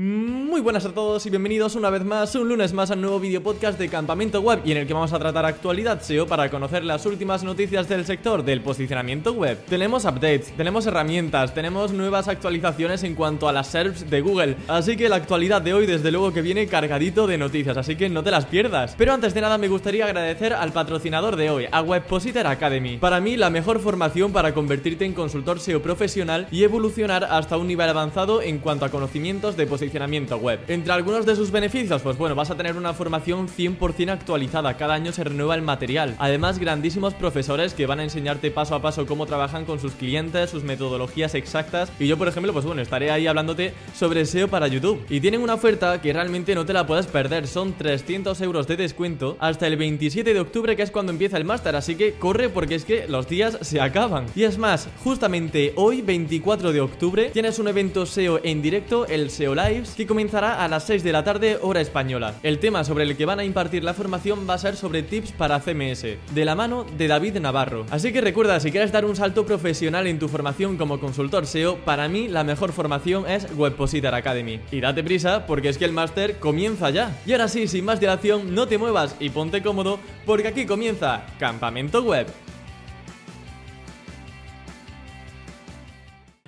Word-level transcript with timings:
Mm. 0.00 0.39
Muy 0.50 0.62
buenas 0.62 0.84
a 0.84 0.92
todos 0.92 1.24
y 1.26 1.30
bienvenidos 1.30 1.76
una 1.76 1.90
vez 1.90 2.04
más, 2.04 2.34
un 2.34 2.48
lunes 2.48 2.72
más 2.72 2.90
a 2.90 2.94
un 2.94 3.02
nuevo 3.02 3.20
video 3.20 3.40
podcast 3.40 3.78
de 3.78 3.88
Campamento 3.88 4.40
Web 4.40 4.62
y 4.64 4.72
en 4.72 4.78
el 4.78 4.86
que 4.88 4.92
vamos 4.92 5.12
a 5.12 5.18
tratar 5.20 5.46
actualidad 5.46 6.02
SEO 6.02 6.26
para 6.26 6.50
conocer 6.50 6.82
las 6.82 7.06
últimas 7.06 7.44
noticias 7.44 7.88
del 7.88 8.04
sector 8.04 8.42
del 8.42 8.60
posicionamiento 8.60 9.32
web. 9.32 9.58
Tenemos 9.68 10.04
updates, 10.04 10.50
tenemos 10.56 10.86
herramientas, 10.86 11.54
tenemos 11.54 11.92
nuevas 11.92 12.26
actualizaciones 12.26 13.04
en 13.04 13.14
cuanto 13.14 13.48
a 13.48 13.52
las 13.52 13.68
SERPs 13.68 14.10
de 14.10 14.20
Google, 14.22 14.56
así 14.66 14.96
que 14.96 15.08
la 15.08 15.16
actualidad 15.16 15.62
de 15.62 15.72
hoy 15.72 15.86
desde 15.86 16.10
luego 16.10 16.32
que 16.32 16.42
viene 16.42 16.66
cargadito 16.66 17.28
de 17.28 17.38
noticias, 17.38 17.76
así 17.76 17.94
que 17.94 18.08
no 18.08 18.24
te 18.24 18.32
las 18.32 18.46
pierdas. 18.46 18.96
Pero 18.98 19.12
antes 19.12 19.34
de 19.34 19.42
nada 19.42 19.56
me 19.56 19.68
gustaría 19.68 20.06
agradecer 20.06 20.52
al 20.52 20.72
patrocinador 20.72 21.36
de 21.36 21.50
hoy, 21.50 21.66
a 21.70 21.80
Webpositor 21.80 22.48
Academy. 22.48 22.96
Para 22.96 23.20
mí 23.20 23.36
la 23.36 23.50
mejor 23.50 23.78
formación 23.78 24.32
para 24.32 24.52
convertirte 24.52 25.04
en 25.04 25.14
consultor 25.14 25.60
SEO 25.60 25.80
profesional 25.80 26.48
y 26.50 26.64
evolucionar 26.64 27.22
hasta 27.22 27.56
un 27.56 27.68
nivel 27.68 27.88
avanzado 27.88 28.42
en 28.42 28.58
cuanto 28.58 28.84
a 28.84 28.90
conocimientos 28.90 29.56
de 29.56 29.68
posicionamiento 29.68 30.39
web. 30.40 30.60
Entre 30.68 30.92
algunos 30.92 31.26
de 31.26 31.36
sus 31.36 31.50
beneficios, 31.50 32.02
pues 32.02 32.16
bueno, 32.16 32.34
vas 32.34 32.50
a 32.50 32.56
tener 32.56 32.76
una 32.76 32.94
formación 32.94 33.48
100% 33.48 34.10
actualizada, 34.10 34.76
cada 34.76 34.94
año 34.94 35.12
se 35.12 35.24
renueva 35.24 35.54
el 35.54 35.62
material. 35.62 36.16
Además, 36.18 36.58
grandísimos 36.58 37.14
profesores 37.14 37.74
que 37.74 37.86
van 37.86 38.00
a 38.00 38.04
enseñarte 38.04 38.50
paso 38.50 38.74
a 38.74 38.82
paso 38.82 39.06
cómo 39.06 39.26
trabajan 39.26 39.64
con 39.64 39.78
sus 39.78 39.92
clientes, 39.92 40.50
sus 40.50 40.64
metodologías 40.64 41.34
exactas. 41.34 41.92
Y 41.98 42.06
yo, 42.06 42.16
por 42.16 42.28
ejemplo, 42.28 42.52
pues 42.52 42.64
bueno, 42.64 42.82
estaré 42.82 43.10
ahí 43.10 43.26
hablándote 43.26 43.74
sobre 43.94 44.26
SEO 44.26 44.48
para 44.48 44.66
YouTube. 44.66 45.04
Y 45.08 45.20
tienen 45.20 45.42
una 45.42 45.54
oferta 45.54 46.00
que 46.00 46.12
realmente 46.12 46.54
no 46.54 46.66
te 46.66 46.72
la 46.72 46.86
puedes 46.86 47.06
perder, 47.06 47.46
son 47.46 47.74
300 47.74 48.40
euros 48.40 48.66
de 48.66 48.76
descuento 48.76 49.36
hasta 49.38 49.66
el 49.66 49.76
27 49.76 50.34
de 50.34 50.40
octubre, 50.40 50.76
que 50.76 50.82
es 50.82 50.90
cuando 50.90 51.12
empieza 51.12 51.36
el 51.36 51.44
máster. 51.44 51.76
Así 51.76 51.94
que 51.94 52.14
corre 52.14 52.48
porque 52.48 52.74
es 52.74 52.84
que 52.84 53.06
los 53.08 53.28
días 53.28 53.58
se 53.60 53.80
acaban. 53.80 54.26
Y 54.34 54.44
es 54.44 54.58
más, 54.58 54.88
justamente 55.04 55.72
hoy, 55.76 56.02
24 56.02 56.72
de 56.72 56.80
octubre, 56.80 57.30
tienes 57.30 57.58
un 57.58 57.68
evento 57.68 58.06
SEO 58.06 58.40
en 58.42 58.62
directo, 58.62 59.06
el 59.06 59.30
SEO 59.30 59.54
Live 59.54 59.84
que 59.96 60.06
comenzará 60.30 60.62
a 60.62 60.68
las 60.68 60.84
6 60.84 61.02
de 61.02 61.10
la 61.10 61.24
tarde 61.24 61.58
hora 61.60 61.80
española. 61.80 62.34
El 62.44 62.60
tema 62.60 62.84
sobre 62.84 63.02
el 63.02 63.16
que 63.16 63.26
van 63.26 63.40
a 63.40 63.44
impartir 63.44 63.82
la 63.82 63.94
formación 63.94 64.48
va 64.48 64.54
a 64.54 64.58
ser 64.58 64.76
sobre 64.76 65.02
tips 65.02 65.32
para 65.32 65.58
CMS, 65.58 66.02
de 66.02 66.44
la 66.44 66.54
mano 66.54 66.86
de 66.96 67.08
David 67.08 67.38
Navarro. 67.40 67.84
Así 67.90 68.12
que 68.12 68.20
recuerda, 68.20 68.60
si 68.60 68.70
quieres 68.70 68.92
dar 68.92 69.04
un 69.04 69.16
salto 69.16 69.44
profesional 69.44 70.06
en 70.06 70.20
tu 70.20 70.28
formación 70.28 70.76
como 70.76 71.00
consultor 71.00 71.46
SEO, 71.46 71.78
para 71.78 72.06
mí 72.06 72.28
la 72.28 72.44
mejor 72.44 72.70
formación 72.70 73.28
es 73.28 73.48
Webpositor 73.56 74.14
Academy. 74.14 74.60
Y 74.70 74.78
date 74.80 75.02
prisa 75.02 75.46
porque 75.48 75.68
es 75.68 75.78
que 75.78 75.84
el 75.84 75.92
máster 75.92 76.38
comienza 76.38 76.90
ya. 76.90 77.20
Y 77.26 77.32
ahora 77.32 77.48
sí, 77.48 77.66
sin 77.66 77.84
más 77.84 77.98
dilación, 77.98 78.54
no 78.54 78.68
te 78.68 78.78
muevas 78.78 79.16
y 79.18 79.30
ponte 79.30 79.64
cómodo 79.64 79.98
porque 80.26 80.46
aquí 80.46 80.64
comienza 80.64 81.26
Campamento 81.40 82.04
Web. 82.04 82.28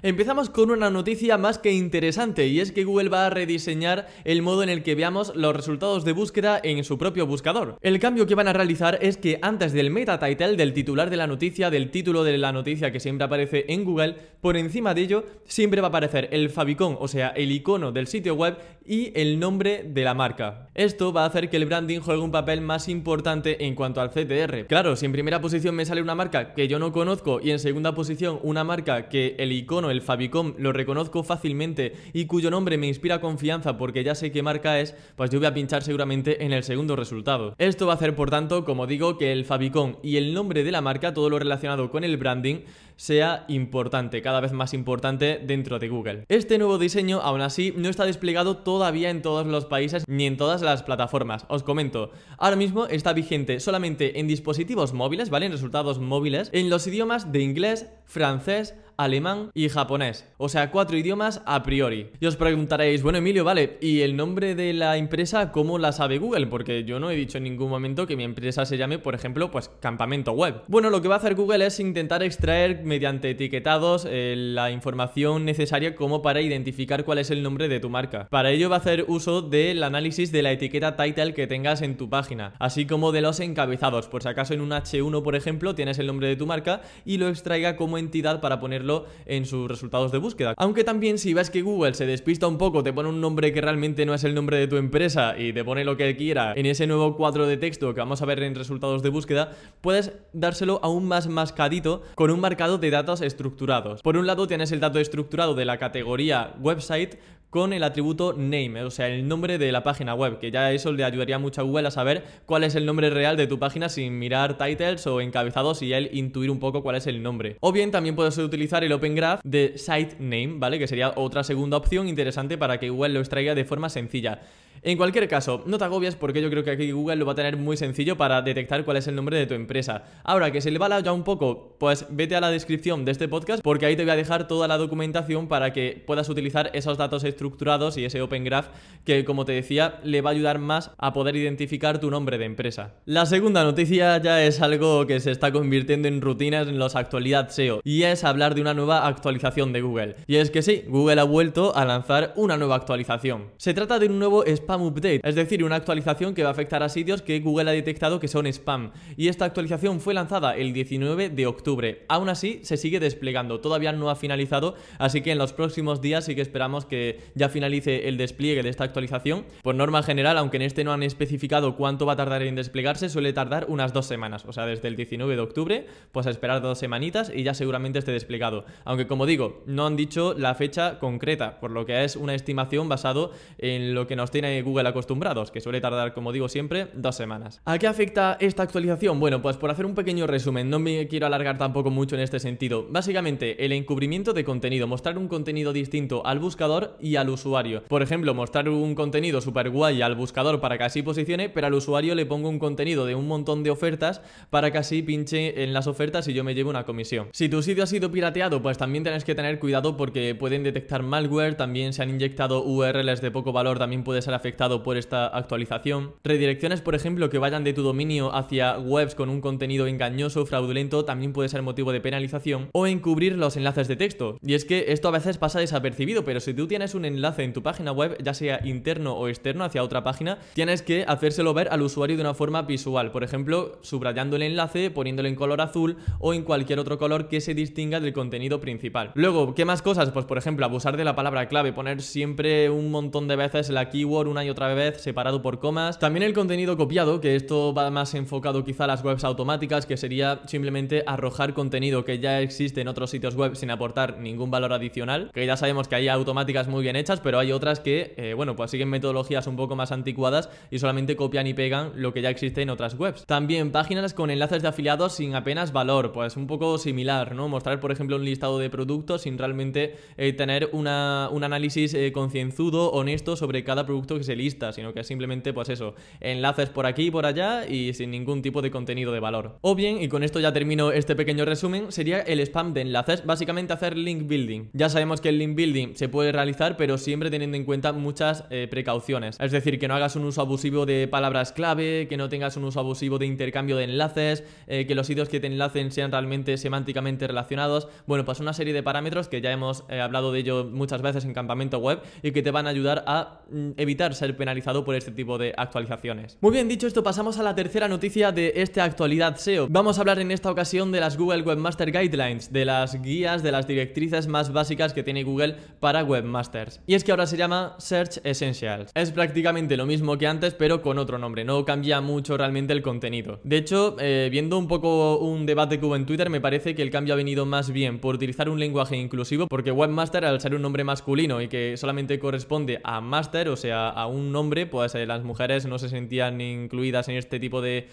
Empezamos 0.04 0.50
con 0.50 0.72
una 0.72 0.90
noticia 0.90 1.38
más 1.38 1.58
que 1.58 1.70
interesante 1.70 2.48
y 2.48 2.58
es 2.58 2.72
que 2.72 2.82
Google 2.82 3.08
va 3.08 3.26
a 3.26 3.30
rediseñar 3.30 4.08
el 4.24 4.42
modo 4.42 4.64
en 4.64 4.68
el 4.68 4.82
que 4.82 4.96
veamos 4.96 5.32
los 5.36 5.54
resultados 5.54 6.04
de 6.04 6.10
búsqueda 6.10 6.60
en 6.60 6.82
su 6.82 6.98
propio 6.98 7.24
buscador. 7.24 7.78
El 7.80 8.00
cambio 8.00 8.26
que 8.26 8.34
van 8.34 8.48
a 8.48 8.52
realizar 8.52 8.98
es 9.00 9.16
que 9.16 9.38
antes 9.42 9.72
del 9.72 9.90
meta 9.90 10.18
title, 10.18 10.56
del 10.56 10.72
titular 10.72 11.08
de 11.08 11.18
la 11.18 11.28
noticia, 11.28 11.70
del 11.70 11.92
título 11.92 12.24
de 12.24 12.36
la 12.36 12.50
noticia 12.50 12.90
que 12.90 12.98
siempre 12.98 13.26
aparece 13.26 13.64
en 13.68 13.84
Google, 13.84 14.16
por 14.40 14.56
encima 14.56 14.92
de 14.92 15.02
ello 15.02 15.24
siempre 15.44 15.80
va 15.80 15.86
a 15.86 15.90
aparecer 15.90 16.28
el 16.32 16.50
favicon, 16.50 16.96
o 16.98 17.06
sea, 17.06 17.28
el 17.28 17.52
icono 17.52 17.92
del 17.92 18.08
sitio 18.08 18.34
web 18.34 18.58
y 18.86 19.12
el 19.18 19.38
nombre 19.38 19.84
de 19.86 20.04
la 20.04 20.14
marca. 20.14 20.68
Esto 20.74 21.12
va 21.12 21.24
a 21.24 21.26
hacer 21.26 21.50
que 21.50 21.56
el 21.56 21.66
branding 21.66 22.00
juegue 22.00 22.22
un 22.22 22.30
papel 22.30 22.60
más 22.60 22.88
importante 22.88 23.66
en 23.66 23.74
cuanto 23.74 24.00
al 24.00 24.10
CTR. 24.10 24.66
Claro, 24.66 24.96
si 24.96 25.06
en 25.06 25.12
primera 25.12 25.40
posición 25.40 25.74
me 25.74 25.84
sale 25.84 26.02
una 26.02 26.14
marca 26.14 26.54
que 26.54 26.68
yo 26.68 26.78
no 26.78 26.92
conozco 26.92 27.40
y 27.42 27.50
en 27.50 27.58
segunda 27.58 27.94
posición 27.94 28.38
una 28.42 28.64
marca 28.64 29.08
que 29.08 29.36
el 29.38 29.52
icono 29.52 29.90
el 29.90 30.02
Fabicom 30.02 30.54
lo 30.58 30.72
reconozco 30.72 31.22
fácilmente 31.22 31.92
y 32.12 32.26
cuyo 32.26 32.50
nombre 32.50 32.78
me 32.78 32.86
inspira 32.86 33.20
confianza 33.20 33.76
porque 33.76 34.04
ya 34.04 34.14
sé 34.14 34.32
qué 34.32 34.42
marca 34.42 34.80
es, 34.80 34.94
pues 35.16 35.30
yo 35.30 35.38
voy 35.38 35.46
a 35.46 35.54
pinchar 35.54 35.82
seguramente 35.82 36.44
en 36.44 36.52
el 36.52 36.64
segundo 36.64 36.96
resultado. 36.96 37.54
Esto 37.58 37.86
va 37.86 37.92
a 37.92 37.96
hacer, 37.96 38.14
por 38.14 38.30
tanto, 38.30 38.64
como 38.64 38.86
digo, 38.86 39.18
que 39.18 39.32
el 39.32 39.44
Fabicom 39.44 39.96
y 40.02 40.16
el 40.16 40.34
nombre 40.34 40.64
de 40.64 40.72
la 40.72 40.80
marca, 40.80 41.14
todo 41.14 41.30
lo 41.30 41.38
relacionado 41.38 41.90
con 41.90 42.04
el 42.04 42.16
branding, 42.16 42.60
sea 42.96 43.44
importante, 43.48 44.22
cada 44.22 44.40
vez 44.40 44.52
más 44.52 44.74
importante 44.74 45.40
dentro 45.44 45.78
de 45.78 45.88
Google. 45.88 46.24
Este 46.28 46.58
nuevo 46.58 46.78
diseño, 46.78 47.20
aún 47.20 47.40
así, 47.40 47.72
no 47.76 47.88
está 47.88 48.04
desplegado 48.04 48.58
todavía 48.58 49.10
en 49.10 49.22
todos 49.22 49.46
los 49.46 49.66
países 49.66 50.04
ni 50.06 50.26
en 50.26 50.36
todas 50.36 50.62
las 50.62 50.82
plataformas. 50.82 51.44
Os 51.48 51.62
comento, 51.62 52.10
ahora 52.38 52.56
mismo 52.56 52.86
está 52.86 53.12
vigente 53.12 53.60
solamente 53.60 54.18
en 54.20 54.28
dispositivos 54.28 54.92
móviles, 54.92 55.30
¿vale? 55.30 55.46
En 55.46 55.52
resultados 55.52 55.98
móviles, 55.98 56.50
en 56.52 56.70
los 56.70 56.86
idiomas 56.86 57.32
de 57.32 57.40
inglés, 57.40 57.88
francés, 58.04 58.74
alemán 58.96 59.50
y 59.54 59.68
japonés. 59.68 60.28
O 60.36 60.48
sea, 60.48 60.70
cuatro 60.70 60.96
idiomas 60.96 61.42
a 61.46 61.62
priori. 61.62 62.10
Y 62.20 62.26
os 62.26 62.36
preguntaréis, 62.36 63.02
bueno 63.02 63.18
Emilio, 63.18 63.44
vale, 63.44 63.78
¿y 63.80 64.00
el 64.00 64.16
nombre 64.16 64.54
de 64.54 64.72
la 64.72 64.96
empresa 64.96 65.52
cómo 65.52 65.78
la 65.78 65.92
sabe 65.92 66.18
Google? 66.18 66.46
Porque 66.46 66.84
yo 66.84 67.00
no 67.00 67.10
he 67.10 67.16
dicho 67.16 67.38
en 67.38 67.44
ningún 67.44 67.70
momento 67.70 68.06
que 68.06 68.16
mi 68.16 68.24
empresa 68.24 68.64
se 68.64 68.76
llame, 68.76 68.98
por 68.98 69.14
ejemplo, 69.14 69.50
pues 69.50 69.70
Campamento 69.80 70.32
Web. 70.32 70.62
Bueno, 70.68 70.90
lo 70.90 71.02
que 71.02 71.08
va 71.08 71.16
a 71.16 71.18
hacer 71.18 71.34
Google 71.34 71.66
es 71.66 71.80
intentar 71.80 72.22
extraer 72.22 72.82
mediante 72.84 73.30
etiquetados 73.30 74.06
eh, 74.08 74.34
la 74.36 74.70
información 74.70 75.44
necesaria 75.44 75.94
como 75.94 76.22
para 76.22 76.40
identificar 76.40 77.04
cuál 77.04 77.18
es 77.18 77.30
el 77.30 77.42
nombre 77.42 77.68
de 77.68 77.80
tu 77.80 77.90
marca. 77.90 78.28
Para 78.30 78.50
ello 78.50 78.70
va 78.70 78.76
a 78.76 78.80
hacer 78.80 79.04
uso 79.08 79.42
del 79.42 79.82
análisis 79.82 80.32
de 80.32 80.42
la 80.42 80.52
etiqueta 80.52 80.96
title 80.96 81.34
que 81.34 81.46
tengas 81.46 81.82
en 81.82 81.96
tu 81.96 82.08
página, 82.08 82.54
así 82.58 82.86
como 82.86 83.12
de 83.12 83.20
los 83.20 83.40
encabezados. 83.40 84.08
Por 84.08 84.22
si 84.22 84.28
acaso 84.28 84.54
en 84.54 84.60
un 84.60 84.70
H1, 84.70 85.22
por 85.22 85.36
ejemplo, 85.36 85.74
tienes 85.74 85.98
el 85.98 86.06
nombre 86.06 86.28
de 86.28 86.36
tu 86.36 86.46
marca 86.46 86.82
y 87.04 87.18
lo 87.18 87.28
extraiga 87.28 87.76
como 87.76 87.98
entidad 87.98 88.40
para 88.40 88.60
ponerlo 88.82 89.06
en 89.26 89.46
sus 89.46 89.68
resultados 89.68 90.12
de 90.12 90.18
búsqueda. 90.18 90.54
Aunque 90.56 90.84
también 90.84 91.18
si 91.18 91.34
ves 91.34 91.50
que 91.50 91.62
Google 91.62 91.94
se 91.94 92.06
despista 92.06 92.46
un 92.46 92.58
poco, 92.58 92.82
te 92.82 92.92
pone 92.92 93.08
un 93.08 93.20
nombre 93.20 93.52
que 93.52 93.60
realmente 93.60 94.04
no 94.04 94.14
es 94.14 94.24
el 94.24 94.34
nombre 94.34 94.56
de 94.58 94.66
tu 94.66 94.76
empresa 94.76 95.38
y 95.38 95.52
te 95.52 95.64
pone 95.64 95.84
lo 95.84 95.96
que 95.96 96.16
quiera 96.16 96.52
en 96.56 96.66
ese 96.66 96.86
nuevo 96.86 97.16
cuadro 97.16 97.46
de 97.46 97.56
texto 97.56 97.94
que 97.94 98.00
vamos 98.00 98.22
a 98.22 98.26
ver 98.26 98.42
en 98.42 98.54
resultados 98.54 99.02
de 99.02 99.10
búsqueda, 99.10 99.52
puedes 99.80 100.12
dárselo 100.32 100.80
aún 100.82 101.06
más 101.06 101.28
mascadito 101.28 102.02
con 102.14 102.30
un 102.30 102.40
marcado 102.40 102.78
de 102.78 102.90
datos 102.90 103.20
estructurados. 103.20 104.02
Por 104.02 104.16
un 104.16 104.26
lado 104.26 104.46
tienes 104.46 104.72
el 104.72 104.80
dato 104.80 104.98
estructurado 104.98 105.54
de 105.54 105.64
la 105.64 105.78
categoría 105.78 106.54
website 106.60 107.16
con 107.52 107.74
el 107.74 107.82
atributo 107.82 108.32
name, 108.32 108.82
o 108.82 108.90
sea, 108.90 109.08
el 109.08 109.28
nombre 109.28 109.58
de 109.58 109.70
la 109.72 109.82
página 109.82 110.14
web, 110.14 110.38
que 110.38 110.50
ya 110.50 110.72
eso 110.72 110.90
le 110.90 111.04
ayudaría 111.04 111.38
mucho 111.38 111.60
a 111.60 111.64
Google 111.64 111.88
a 111.88 111.90
saber 111.90 112.24
cuál 112.46 112.64
es 112.64 112.74
el 112.76 112.86
nombre 112.86 113.10
real 113.10 113.36
de 113.36 113.46
tu 113.46 113.58
página 113.58 113.90
sin 113.90 114.18
mirar 114.18 114.56
titles 114.56 115.06
o 115.06 115.20
encabezados 115.20 115.82
y 115.82 115.92
él 115.92 116.08
intuir 116.14 116.50
un 116.50 116.58
poco 116.58 116.82
cuál 116.82 116.96
es 116.96 117.06
el 117.06 117.22
nombre. 117.22 117.58
O 117.60 117.70
bien 117.70 117.90
también 117.90 118.16
puedes 118.16 118.38
utilizar 118.38 118.71
el 118.80 118.92
Open 118.92 119.14
Graph 119.14 119.40
de 119.44 119.76
site 119.76 120.16
name, 120.18 120.54
¿vale? 120.56 120.78
Que 120.78 120.86
sería 120.86 121.12
otra 121.16 121.44
segunda 121.44 121.76
opción 121.76 122.08
interesante 122.08 122.56
para 122.56 122.78
que 122.78 122.90
Google 122.90 123.14
lo 123.14 123.20
extraiga 123.20 123.54
de 123.54 123.64
forma 123.64 123.88
sencilla. 123.88 124.40
En 124.82 124.96
cualquier 124.96 125.28
caso, 125.28 125.62
no 125.66 125.78
te 125.78 125.84
agobies 125.84 126.16
porque 126.16 126.40
yo 126.42 126.50
creo 126.50 126.64
que 126.64 126.70
aquí 126.70 126.90
Google 126.90 127.16
lo 127.16 127.26
va 127.26 127.32
a 127.32 127.36
tener 127.36 127.56
muy 127.56 127.76
sencillo 127.76 128.16
para 128.16 128.42
detectar 128.42 128.84
cuál 128.84 128.96
es 128.96 129.06
el 129.06 129.14
nombre 129.14 129.36
de 129.36 129.46
tu 129.46 129.54
empresa. 129.54 130.04
Ahora 130.24 130.50
que 130.50 130.60
se 130.60 130.70
le 130.70 130.78
va 130.78 131.00
ya 131.00 131.12
un 131.12 131.22
poco, 131.22 131.76
pues 131.78 132.06
vete 132.10 132.36
a 132.36 132.40
la 132.40 132.50
descripción 132.50 133.04
de 133.04 133.12
este 133.12 133.28
podcast 133.28 133.62
porque 133.62 133.86
ahí 133.86 133.96
te 133.96 134.02
voy 134.02 134.10
a 134.10 134.16
dejar 134.16 134.48
toda 134.48 134.68
la 134.68 134.78
documentación 134.78 135.48
para 135.48 135.72
que 135.72 136.02
puedas 136.06 136.28
utilizar 136.28 136.70
esos 136.74 136.98
datos 136.98 137.24
estructurados 137.24 137.96
y 137.96 138.04
ese 138.04 138.20
Open 138.20 138.44
Graph 138.44 138.66
que, 139.04 139.24
como 139.24 139.44
te 139.44 139.52
decía, 139.52 140.00
le 140.04 140.20
va 140.20 140.30
a 140.30 140.32
ayudar 140.32 140.58
más 140.58 140.90
a 140.98 141.12
poder 141.12 141.36
identificar 141.36 141.98
tu 141.98 142.10
nombre 142.10 142.38
de 142.38 142.44
empresa. 142.44 142.94
La 143.04 143.26
segunda 143.26 143.64
noticia 143.64 144.18
ya 144.18 144.44
es 144.44 144.60
algo 144.60 145.06
que 145.06 145.20
se 145.20 145.30
está 145.30 145.52
convirtiendo 145.52 146.08
en 146.08 146.20
rutinas 146.20 146.68
en 146.68 146.78
los 146.78 146.96
actualidad 146.96 147.50
SEO 147.50 147.80
y 147.84 148.02
es 148.02 148.24
hablar 148.24 148.54
de 148.54 148.60
una 148.60 148.74
nueva 148.74 149.06
actualización 149.06 149.72
de 149.72 149.80
Google. 149.80 150.16
Y 150.26 150.36
es 150.36 150.50
que 150.50 150.62
sí, 150.62 150.84
Google 150.88 151.20
ha 151.20 151.24
vuelto 151.24 151.74
a 151.76 151.84
lanzar 151.84 152.32
una 152.36 152.56
nueva 152.56 152.76
actualización. 152.76 153.50
Se 153.56 153.74
trata 153.74 153.98
de 153.98 154.06
un 154.06 154.18
nuevo 154.18 154.44
spam 154.62 154.82
Update, 154.82 155.20
es 155.22 155.34
decir, 155.34 155.64
una 155.64 155.76
actualización 155.76 156.34
que 156.34 156.42
va 156.42 156.48
a 156.48 156.52
afectar 156.52 156.82
a 156.82 156.88
sitios 156.88 157.22
que 157.22 157.40
Google 157.40 157.70
ha 157.70 157.74
detectado 157.74 158.20
que 158.20 158.28
son 158.28 158.46
spam. 158.46 158.92
Y 159.16 159.28
esta 159.28 159.44
actualización 159.44 160.00
fue 160.00 160.14
lanzada 160.14 160.56
el 160.56 160.72
19 160.72 161.30
de 161.30 161.46
octubre. 161.46 162.04
Aún 162.08 162.28
así, 162.28 162.60
se 162.62 162.76
sigue 162.76 163.00
desplegando, 163.00 163.60
todavía 163.60 163.92
no 163.92 164.10
ha 164.10 164.16
finalizado, 164.16 164.74
así 164.98 165.20
que 165.20 165.32
en 165.32 165.38
los 165.38 165.52
próximos 165.52 166.00
días 166.00 166.24
sí 166.24 166.34
que 166.34 166.40
esperamos 166.40 166.86
que 166.86 167.20
ya 167.34 167.48
finalice 167.48 168.08
el 168.08 168.16
despliegue 168.16 168.62
de 168.62 168.68
esta 168.68 168.84
actualización. 168.84 169.44
Por 169.62 169.74
norma 169.74 170.02
general, 170.02 170.38
aunque 170.38 170.56
en 170.56 170.62
este 170.62 170.84
no 170.84 170.92
han 170.92 171.02
especificado 171.02 171.76
cuánto 171.76 172.06
va 172.06 172.14
a 172.14 172.16
tardar 172.16 172.42
en 172.42 172.54
desplegarse, 172.54 173.08
suele 173.08 173.32
tardar 173.32 173.66
unas 173.68 173.92
dos 173.92 174.06
semanas, 174.06 174.44
o 174.46 174.52
sea, 174.52 174.66
desde 174.66 174.88
el 174.88 174.96
19 174.96 175.34
de 175.36 175.42
octubre, 175.42 175.86
pues 176.12 176.26
a 176.26 176.30
esperar 176.30 176.62
dos 176.62 176.78
semanitas 176.78 177.32
y 177.34 177.42
ya 177.42 177.54
seguramente 177.54 177.98
esté 177.98 178.12
desplegado. 178.12 178.64
Aunque 178.84 179.06
como 179.06 179.26
digo, 179.26 179.62
no 179.66 179.86
han 179.86 179.96
dicho 179.96 180.34
la 180.36 180.54
fecha 180.54 180.98
concreta, 180.98 181.58
por 181.60 181.70
lo 181.70 181.84
que 181.84 182.04
es 182.04 182.16
una 182.16 182.34
estimación 182.34 182.88
basado 182.88 183.32
en 183.58 183.94
lo 183.94 184.06
que 184.06 184.16
nos 184.16 184.30
tiene 184.30 184.51
Google 184.60 184.90
acostumbrados, 184.90 185.50
que 185.50 185.62
suele 185.62 185.80
tardar, 185.80 186.12
como 186.12 186.32
digo 186.32 186.50
siempre, 186.50 186.88
dos 186.92 187.16
semanas. 187.16 187.62
¿A 187.64 187.78
qué 187.78 187.86
afecta 187.86 188.36
esta 188.40 188.62
actualización? 188.64 189.18
Bueno, 189.18 189.40
pues 189.40 189.56
por 189.56 189.70
hacer 189.70 189.86
un 189.86 189.94
pequeño 189.94 190.26
resumen, 190.26 190.68
no 190.68 190.78
me 190.78 191.08
quiero 191.08 191.26
alargar 191.26 191.56
tampoco 191.56 191.90
mucho 191.90 192.16
en 192.16 192.20
este 192.20 192.40
sentido. 192.40 192.86
Básicamente, 192.90 193.64
el 193.64 193.72
encubrimiento 193.72 194.34
de 194.34 194.44
contenido, 194.44 194.86
mostrar 194.86 195.16
un 195.16 195.28
contenido 195.28 195.72
distinto 195.72 196.26
al 196.26 196.38
buscador 196.38 196.98
y 197.00 197.16
al 197.16 197.30
usuario. 197.30 197.84
Por 197.84 198.02
ejemplo, 198.02 198.34
mostrar 198.34 198.68
un 198.68 198.94
contenido 198.94 199.40
super 199.40 199.70
guay 199.70 200.02
al 200.02 200.14
buscador 200.14 200.60
para 200.60 200.76
que 200.76 200.84
así 200.84 201.02
posicione, 201.02 201.48
pero 201.48 201.68
al 201.68 201.74
usuario 201.74 202.14
le 202.14 202.26
pongo 202.26 202.48
un 202.48 202.58
contenido 202.58 203.06
de 203.06 203.14
un 203.14 203.28
montón 203.28 203.62
de 203.62 203.70
ofertas 203.70 204.20
para 204.50 204.70
que 204.70 204.78
así 204.78 205.02
pinche 205.02 205.62
en 205.62 205.72
las 205.72 205.86
ofertas 205.86 206.26
y 206.28 206.34
yo 206.34 206.44
me 206.44 206.54
lleve 206.54 206.70
una 206.70 206.84
comisión. 206.84 207.28
Si 207.32 207.48
tu 207.48 207.62
sitio 207.62 207.84
ha 207.84 207.86
sido 207.86 208.10
pirateado, 208.10 208.60
pues 208.60 208.78
también 208.78 209.04
tienes 209.04 209.24
que 209.24 209.34
tener 209.34 209.58
cuidado 209.58 209.96
porque 209.96 210.34
pueden 210.34 210.62
detectar 210.62 211.02
malware, 211.02 211.54
también 211.54 211.92
se 211.92 212.02
han 212.02 212.10
inyectado 212.10 212.64
URLs 212.64 213.20
de 213.20 213.30
poco 213.30 213.52
valor, 213.52 213.78
también 213.78 214.04
puede 214.04 214.22
ser 214.22 214.34
afectado 214.42 214.82
por 214.82 214.96
esta 214.96 215.28
actualización. 215.28 216.14
Redirecciones, 216.24 216.80
por 216.80 216.96
ejemplo, 216.96 217.30
que 217.30 217.38
vayan 217.38 217.62
de 217.62 217.72
tu 217.72 217.82
dominio 217.82 218.34
hacia 218.34 218.76
webs 218.76 219.14
con 219.14 219.28
un 219.28 219.40
contenido 219.40 219.86
engañoso, 219.86 220.44
fraudulento, 220.46 221.04
también 221.04 221.32
puede 221.32 221.48
ser 221.48 221.62
motivo 221.62 221.92
de 221.92 222.00
penalización. 222.00 222.68
O 222.72 222.88
encubrir 222.88 223.36
los 223.36 223.56
enlaces 223.56 223.86
de 223.86 223.94
texto. 223.94 224.38
Y 224.42 224.54
es 224.54 224.64
que 224.64 224.86
esto 224.88 225.06
a 225.06 225.12
veces 225.12 225.38
pasa 225.38 225.60
desapercibido, 225.60 226.24
pero 226.24 226.40
si 226.40 226.54
tú 226.54 226.66
tienes 226.66 226.96
un 226.96 227.04
enlace 227.04 227.44
en 227.44 227.52
tu 227.52 227.62
página 227.62 227.92
web, 227.92 228.18
ya 228.20 228.34
sea 228.34 228.60
interno 228.66 229.14
o 229.14 229.28
externo 229.28 229.62
hacia 229.62 229.84
otra 229.84 230.02
página, 230.02 230.38
tienes 230.54 230.82
que 230.82 231.04
hacérselo 231.06 231.54
ver 231.54 231.68
al 231.70 231.82
usuario 231.82 232.16
de 232.16 232.22
una 232.22 232.34
forma 232.34 232.62
visual. 232.62 233.12
Por 233.12 233.22
ejemplo, 233.22 233.78
subrayando 233.82 234.34
el 234.34 234.42
enlace, 234.42 234.90
poniéndolo 234.90 235.28
en 235.28 235.36
color 235.36 235.60
azul 235.60 235.98
o 236.18 236.34
en 236.34 236.42
cualquier 236.42 236.80
otro 236.80 236.98
color 236.98 237.28
que 237.28 237.40
se 237.40 237.54
distinga 237.54 238.00
del 238.00 238.12
contenido 238.12 238.60
principal. 238.60 239.12
Luego, 239.14 239.54
¿qué 239.54 239.64
más 239.64 239.82
cosas? 239.82 240.10
Pues 240.10 240.26
por 240.26 240.36
ejemplo, 240.36 240.66
abusar 240.66 240.96
de 240.96 241.04
la 241.04 241.14
palabra 241.14 241.46
clave, 241.46 241.72
poner 241.72 242.02
siempre 242.02 242.70
un 242.70 242.90
montón 242.90 243.28
de 243.28 243.36
veces 243.36 243.70
la 243.70 243.88
keyword 243.88 244.31
una 244.32 244.44
y 244.44 244.50
otra 244.50 244.72
vez 244.74 245.00
separado 245.00 245.42
por 245.42 245.60
comas. 245.60 245.98
También 245.98 246.22
el 246.24 246.32
contenido 246.32 246.76
copiado, 246.76 247.20
que 247.20 247.36
esto 247.36 247.72
va 247.72 247.90
más 247.90 248.14
enfocado 248.14 248.64
quizá 248.64 248.84
a 248.84 248.86
las 248.88 249.04
webs 249.04 249.24
automáticas, 249.24 249.86
que 249.86 249.96
sería 249.96 250.40
simplemente 250.46 251.04
arrojar 251.06 251.54
contenido 251.54 252.04
que 252.04 252.18
ya 252.18 252.40
existe 252.40 252.80
en 252.80 252.88
otros 252.88 253.10
sitios 253.10 253.36
web 253.36 253.54
sin 253.54 253.70
aportar 253.70 254.18
ningún 254.18 254.50
valor 254.50 254.72
adicional. 254.72 255.30
Que 255.32 255.46
ya 255.46 255.56
sabemos 255.56 255.86
que 255.86 255.94
hay 255.94 256.08
automáticas 256.08 256.66
muy 256.66 256.82
bien 256.82 256.96
hechas, 256.96 257.20
pero 257.20 257.38
hay 257.38 257.52
otras 257.52 257.78
que, 257.80 258.14
eh, 258.16 258.34
bueno, 258.34 258.56
pues 258.56 258.70
siguen 258.70 258.88
metodologías 258.88 259.46
un 259.46 259.56
poco 259.56 259.76
más 259.76 259.92
anticuadas 259.92 260.48
y 260.70 260.78
solamente 260.78 261.14
copian 261.14 261.46
y 261.46 261.54
pegan 261.54 261.92
lo 261.94 262.12
que 262.12 262.22
ya 262.22 262.30
existe 262.30 262.62
en 262.62 262.70
otras 262.70 262.94
webs. 262.94 263.24
También 263.26 263.70
páginas 263.70 264.14
con 264.14 264.30
enlaces 264.30 264.62
de 264.62 264.68
afiliados 264.68 265.14
sin 265.14 265.34
apenas 265.34 265.72
valor, 265.72 266.12
pues 266.12 266.36
un 266.36 266.46
poco 266.46 266.78
similar, 266.78 267.34
¿no? 267.34 267.48
Mostrar, 267.48 267.80
por 267.80 267.92
ejemplo, 267.92 268.16
un 268.16 268.24
listado 268.24 268.58
de 268.58 268.70
productos 268.70 269.22
sin 269.22 269.38
realmente 269.38 269.96
eh, 270.16 270.32
tener 270.32 270.70
una, 270.72 271.28
un 271.30 271.44
análisis 271.44 271.94
eh, 271.94 272.12
concienzudo, 272.12 272.90
honesto 272.92 273.36
sobre 273.36 273.64
cada 273.64 273.84
producto 273.86 274.16
lista, 274.28 274.72
sino 274.72 274.92
que 274.92 275.00
es 275.00 275.06
simplemente, 275.06 275.52
pues 275.52 275.68
eso, 275.68 275.94
enlaces 276.20 276.70
por 276.70 276.86
aquí 276.86 277.06
y 277.06 277.10
por 277.10 277.26
allá 277.26 277.66
y 277.66 277.92
sin 277.94 278.10
ningún 278.10 278.42
tipo 278.42 278.62
de 278.62 278.70
contenido 278.70 279.12
de 279.12 279.20
valor. 279.20 279.58
O 279.60 279.74
bien, 279.74 280.02
y 280.02 280.08
con 280.08 280.22
esto 280.22 280.40
ya 280.40 280.52
termino 280.52 280.92
este 280.92 281.16
pequeño 281.16 281.44
resumen, 281.44 281.92
sería 281.92 282.20
el 282.20 282.40
spam 282.40 282.72
de 282.72 282.82
enlaces, 282.82 283.24
básicamente 283.24 283.72
hacer 283.72 283.96
link 283.96 284.26
building. 284.26 284.70
Ya 284.72 284.88
sabemos 284.88 285.20
que 285.20 285.28
el 285.28 285.38
link 285.38 285.54
building 285.54 285.94
se 285.94 286.08
puede 286.08 286.32
realizar, 286.32 286.76
pero 286.76 286.98
siempre 286.98 287.30
teniendo 287.30 287.56
en 287.56 287.64
cuenta 287.64 287.92
muchas 287.92 288.44
eh, 288.50 288.68
precauciones. 288.70 289.36
Es 289.40 289.52
decir, 289.52 289.78
que 289.78 289.88
no 289.88 289.94
hagas 289.94 290.16
un 290.16 290.24
uso 290.24 290.40
abusivo 290.40 290.86
de 290.86 291.08
palabras 291.08 291.52
clave, 291.52 292.06
que 292.08 292.16
no 292.16 292.28
tengas 292.28 292.56
un 292.56 292.64
uso 292.64 292.80
abusivo 292.80 293.18
de 293.18 293.26
intercambio 293.26 293.76
de 293.76 293.84
enlaces, 293.84 294.44
eh, 294.66 294.86
que 294.86 294.94
los 294.94 295.06
sitios 295.06 295.28
que 295.28 295.40
te 295.40 295.46
enlacen 295.46 295.90
sean 295.90 296.10
realmente 296.10 296.56
semánticamente 296.56 297.26
relacionados. 297.26 297.88
Bueno, 298.06 298.24
pues 298.24 298.40
una 298.40 298.52
serie 298.52 298.72
de 298.72 298.82
parámetros 298.82 299.28
que 299.28 299.40
ya 299.40 299.52
hemos 299.52 299.84
eh, 299.88 300.00
hablado 300.00 300.32
de 300.32 300.40
ello 300.40 300.64
muchas 300.64 301.02
veces 301.02 301.24
en 301.24 301.34
campamento 301.34 301.78
web 301.78 302.00
y 302.22 302.32
que 302.32 302.42
te 302.42 302.50
van 302.50 302.66
a 302.66 302.70
ayudar 302.70 303.04
a 303.06 303.40
mm, 303.50 303.72
ser 304.14 304.36
penalizado 304.36 304.84
por 304.84 304.94
este 304.94 305.10
tipo 305.10 305.38
de 305.38 305.54
actualizaciones. 305.56 306.38
Muy 306.40 306.52
bien, 306.52 306.68
dicho 306.68 306.86
esto, 306.86 307.02
pasamos 307.02 307.38
a 307.38 307.42
la 307.42 307.54
tercera 307.54 307.88
noticia 307.88 308.32
de 308.32 308.52
esta 308.56 308.84
actualidad 308.84 309.36
SEO. 309.36 309.68
Vamos 309.70 309.98
a 309.98 310.00
hablar 310.02 310.18
en 310.18 310.30
esta 310.30 310.50
ocasión 310.50 310.92
de 310.92 311.00
las 311.00 311.16
Google 311.16 311.42
Webmaster 311.42 311.90
Guidelines, 311.92 312.52
de 312.52 312.64
las 312.64 313.00
guías, 313.00 313.42
de 313.42 313.52
las 313.52 313.66
directrices 313.66 314.26
más 314.26 314.52
básicas 314.52 314.92
que 314.92 315.02
tiene 315.02 315.24
Google 315.24 315.56
para 315.80 316.04
webmasters. 316.04 316.80
Y 316.86 316.94
es 316.94 317.04
que 317.04 317.10
ahora 317.10 317.26
se 317.26 317.36
llama 317.36 317.76
Search 317.78 318.20
Essentials. 318.24 318.90
Es 318.94 319.10
prácticamente 319.10 319.76
lo 319.76 319.86
mismo 319.86 320.18
que 320.18 320.26
antes, 320.26 320.54
pero 320.54 320.82
con 320.82 320.98
otro 320.98 321.18
nombre. 321.18 321.44
No 321.44 321.64
cambia 321.64 322.00
mucho 322.00 322.36
realmente 322.36 322.72
el 322.72 322.82
contenido. 322.82 323.40
De 323.44 323.56
hecho, 323.56 323.96
eh, 323.98 324.28
viendo 324.30 324.58
un 324.58 324.68
poco 324.68 325.18
un 325.18 325.46
debate 325.46 325.78
que 325.78 325.86
hubo 325.86 325.96
en 325.96 326.06
Twitter, 326.06 326.30
me 326.30 326.40
parece 326.40 326.74
que 326.74 326.82
el 326.82 326.90
cambio 326.90 327.14
ha 327.14 327.16
venido 327.16 327.46
más 327.46 327.70
bien 327.70 327.98
por 327.98 328.14
utilizar 328.14 328.48
un 328.48 328.58
lenguaje 328.58 328.96
inclusivo, 328.96 329.46
porque 329.46 329.70
webmaster, 329.70 330.24
al 330.24 330.40
ser 330.40 330.54
un 330.54 330.62
nombre 330.62 330.84
masculino 330.84 331.40
y 331.40 331.48
que 331.48 331.76
solamente 331.76 332.18
corresponde 332.18 332.80
a 332.84 333.00
master, 333.00 333.48
o 333.48 333.56
sea, 333.56 333.88
a 333.88 334.01
un 334.06 334.32
nombre, 334.32 334.66
pues 334.66 334.94
eh, 334.94 335.06
las 335.06 335.22
mujeres 335.22 335.66
no 335.66 335.78
se 335.78 335.88
sentían 335.88 336.40
incluidas 336.40 337.08
en 337.08 337.16
este 337.16 337.40
tipo 337.40 337.60
de, 337.60 337.88